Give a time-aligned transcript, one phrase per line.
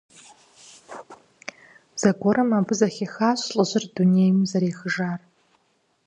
[2.01, 5.19] Зэгуэрым абы зэхихащ лӀыжьыр дунейм зэрехыжар.